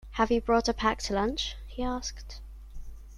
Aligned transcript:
Have 0.13 0.31
you 0.31 0.41
brought 0.41 0.67
a 0.67 0.73
packed 0.73 1.11
lunch? 1.11 1.55
he 1.67 1.83
asked 1.83 2.41